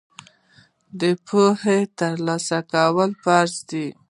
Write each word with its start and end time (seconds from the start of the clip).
د 0.99 1.01
پوهې 1.27 1.79
ترلاسه 1.99 2.59
کول 2.71 3.11
فرض 3.23 3.55
دي. 3.69 3.85